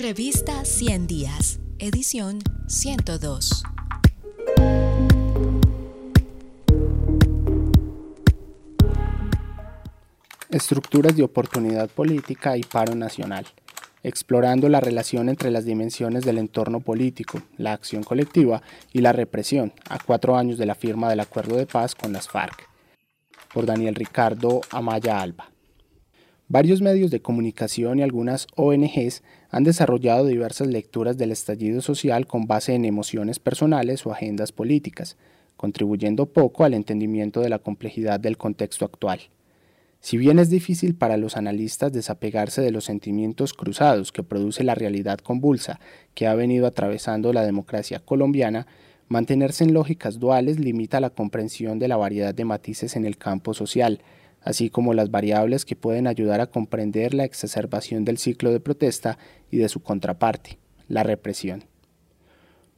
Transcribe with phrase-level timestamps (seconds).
[0.00, 3.64] Revista 100 Días, edición 102.
[10.48, 13.44] Estructuras de oportunidad política y paro nacional,
[14.02, 18.62] explorando la relación entre las dimensiones del entorno político, la acción colectiva
[18.94, 22.26] y la represión, a cuatro años de la firma del acuerdo de paz con las
[22.26, 22.66] FARC,
[23.52, 25.49] por Daniel Ricardo Amaya Alba.
[26.52, 32.48] Varios medios de comunicación y algunas ONGs han desarrollado diversas lecturas del estallido social con
[32.48, 35.16] base en emociones personales o agendas políticas,
[35.56, 39.20] contribuyendo poco al entendimiento de la complejidad del contexto actual.
[40.00, 44.74] Si bien es difícil para los analistas desapegarse de los sentimientos cruzados que produce la
[44.74, 45.78] realidad convulsa
[46.14, 48.66] que ha venido atravesando la democracia colombiana,
[49.06, 53.54] mantenerse en lógicas duales limita la comprensión de la variedad de matices en el campo
[53.54, 54.00] social,
[54.42, 59.18] así como las variables que pueden ayudar a comprender la exacerbación del ciclo de protesta
[59.50, 61.64] y de su contraparte, la represión.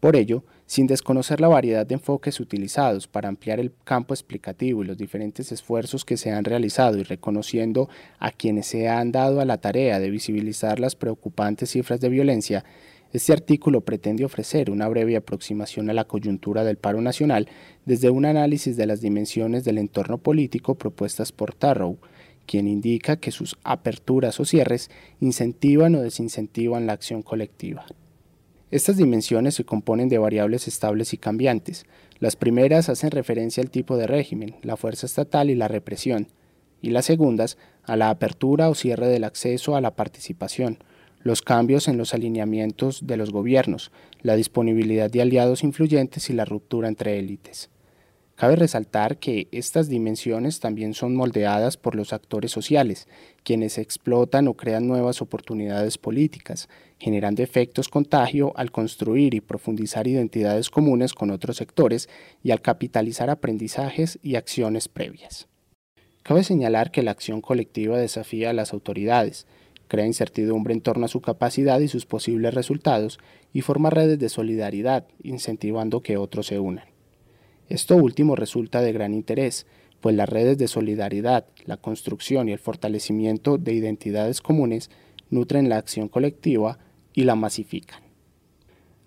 [0.00, 4.86] Por ello, sin desconocer la variedad de enfoques utilizados para ampliar el campo explicativo y
[4.86, 7.88] los diferentes esfuerzos que se han realizado y reconociendo
[8.18, 12.64] a quienes se han dado a la tarea de visibilizar las preocupantes cifras de violencia,
[13.12, 17.48] este artículo pretende ofrecer una breve aproximación a la coyuntura del paro nacional
[17.84, 21.98] desde un análisis de las dimensiones del entorno político propuestas por Tarrow,
[22.46, 27.84] quien indica que sus aperturas o cierres incentivan o desincentivan la acción colectiva.
[28.70, 31.84] Estas dimensiones se componen de variables estables y cambiantes.
[32.18, 36.28] Las primeras hacen referencia al tipo de régimen, la fuerza estatal y la represión,
[36.80, 40.78] y las segundas a la apertura o cierre del acceso a la participación,
[41.22, 46.44] los cambios en los alineamientos de los gobiernos, la disponibilidad de aliados influyentes y la
[46.44, 47.70] ruptura entre élites.
[48.34, 53.06] Cabe resaltar que estas dimensiones también son moldeadas por los actores sociales,
[53.44, 60.70] quienes explotan o crean nuevas oportunidades políticas, generando efectos contagio al construir y profundizar identidades
[60.70, 62.08] comunes con otros sectores
[62.42, 65.46] y al capitalizar aprendizajes y acciones previas.
[66.24, 69.46] Cabe señalar que la acción colectiva desafía a las autoridades,
[69.92, 73.18] crea incertidumbre en torno a su capacidad y sus posibles resultados
[73.52, 76.86] y forma redes de solidaridad, incentivando que otros se unan.
[77.68, 79.66] Esto último resulta de gran interés,
[80.00, 84.88] pues las redes de solidaridad, la construcción y el fortalecimiento de identidades comunes
[85.28, 86.78] nutren la acción colectiva
[87.12, 88.00] y la masifican.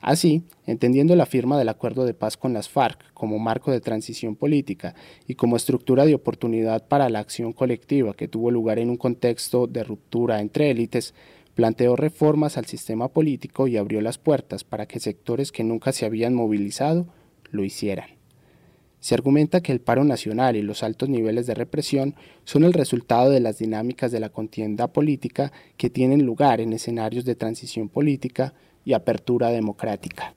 [0.05, 4.35] Así, entendiendo la firma del acuerdo de paz con las FARC como marco de transición
[4.35, 4.93] política
[5.27, 9.65] y como estructura de oportunidad para la acción colectiva que tuvo lugar en un contexto
[9.65, 11.15] de ruptura entre élites,
[11.55, 16.05] planteó reformas al sistema político y abrió las puertas para que sectores que nunca se
[16.05, 17.07] habían movilizado
[17.49, 18.09] lo hicieran.
[18.99, 23.31] Se argumenta que el paro nacional y los altos niveles de represión son el resultado
[23.31, 28.53] de las dinámicas de la contienda política que tienen lugar en escenarios de transición política
[28.85, 30.35] y apertura democrática.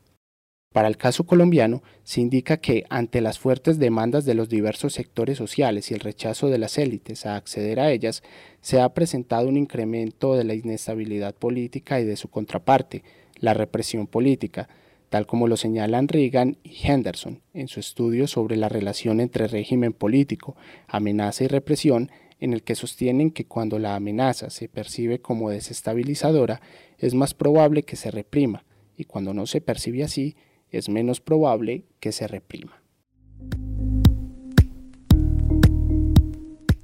[0.73, 5.39] Para el caso colombiano, se indica que ante las fuertes demandas de los diversos sectores
[5.39, 8.23] sociales y el rechazo de las élites a acceder a ellas,
[8.61, 13.03] se ha presentado un incremento de la inestabilidad política y de su contraparte,
[13.41, 14.69] la represión política,
[15.09, 19.93] tal como lo señalan Reagan y Henderson en su estudio sobre la relación entre régimen
[19.93, 20.55] político,
[20.87, 26.61] amenaza y represión en el que sostienen que cuando la amenaza se percibe como desestabilizadora,
[26.99, 28.65] es más probable que se reprima,
[28.97, 30.37] y cuando no se percibe así,
[30.71, 32.83] es menos probable que se reprima.